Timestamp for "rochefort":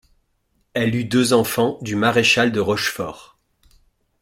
2.59-3.37